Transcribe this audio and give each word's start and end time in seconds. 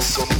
so 0.00 0.39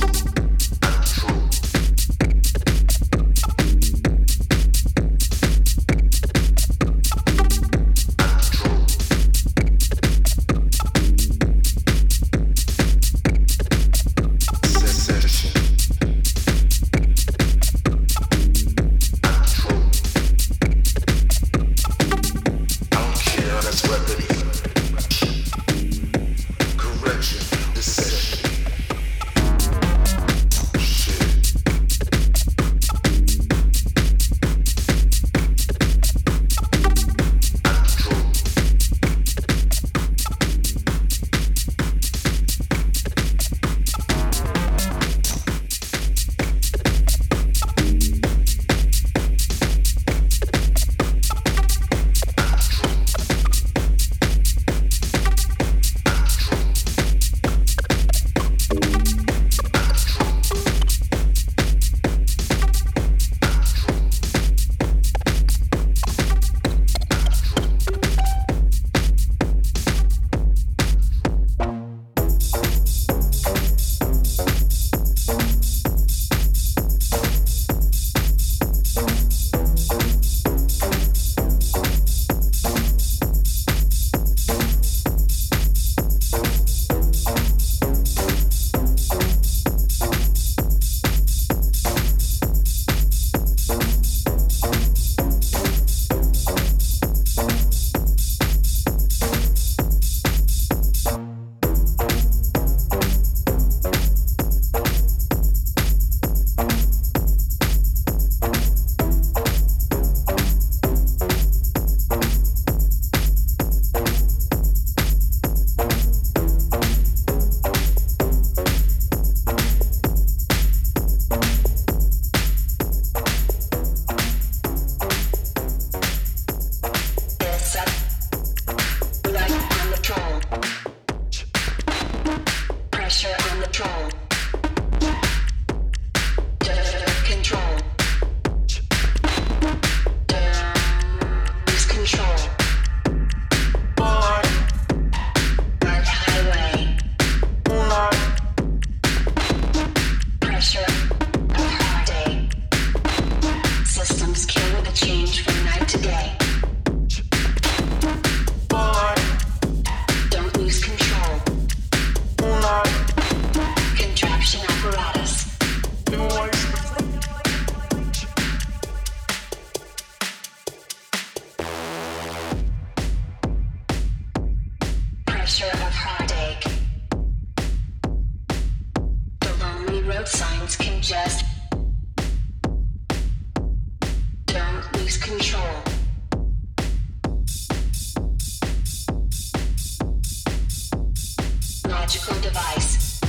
Technological 192.10 192.50
device. 192.50 193.20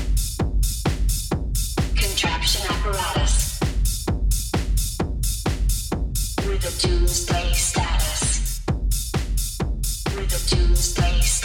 Contraption 1.95 2.71
apparatus. 2.71 3.59
With 6.47 6.65
a 6.65 6.87
doomsday 6.87 7.53
status. 7.53 8.61
With 10.15 10.33
a 10.33 10.55
doomsday 10.55 11.21
status. 11.21 11.40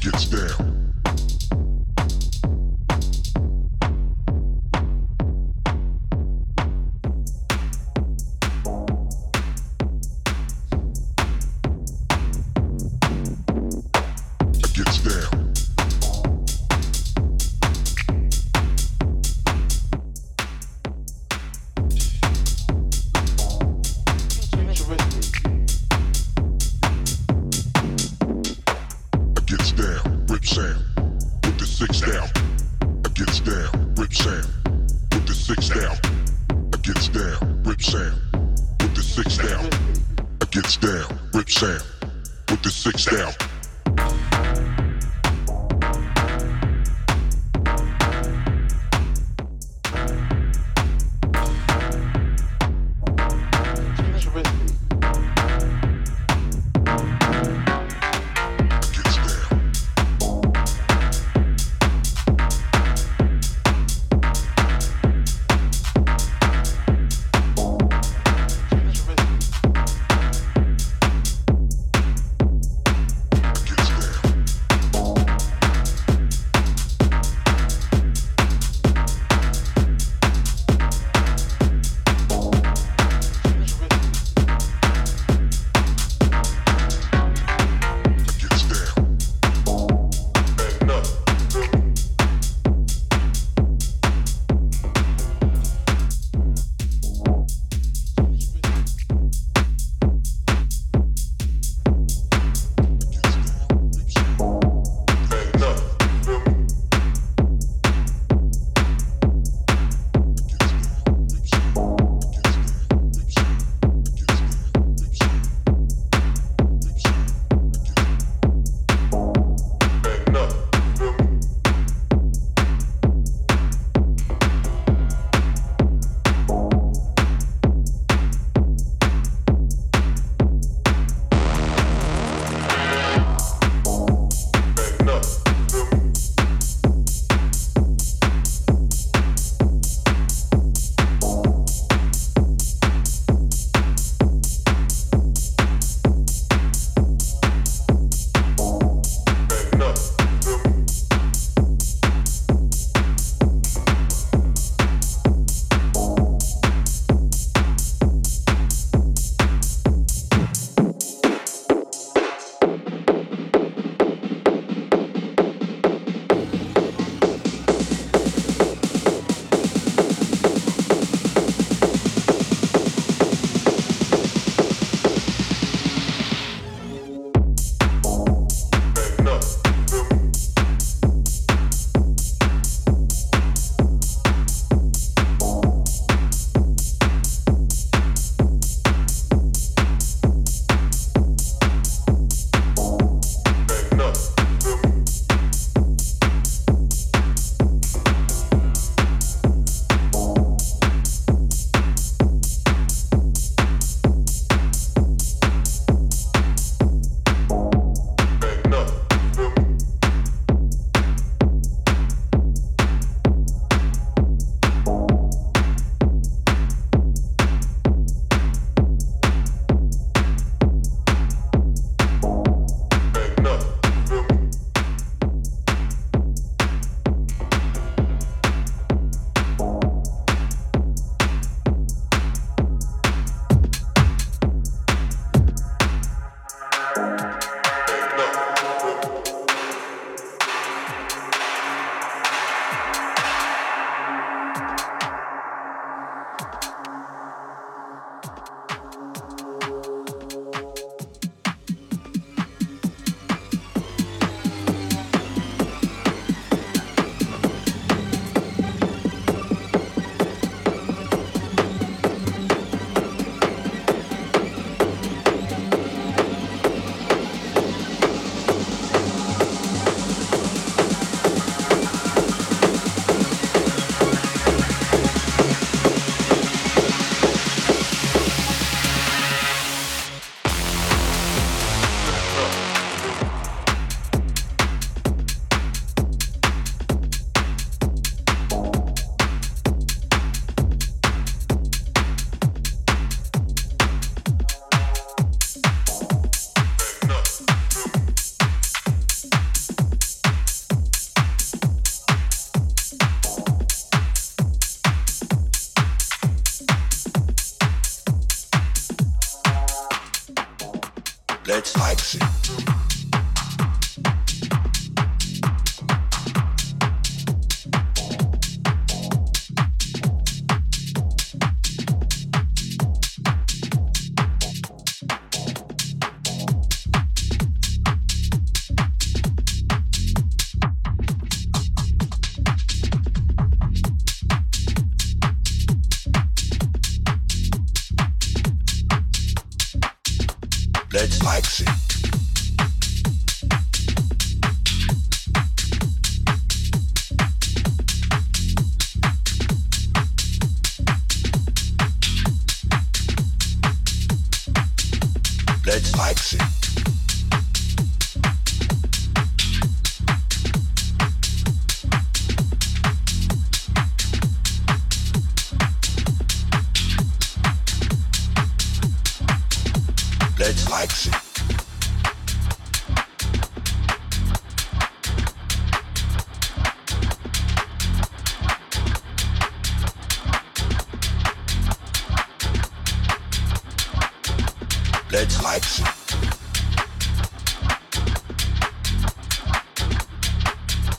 gets 0.00 0.26
down. 0.26 0.77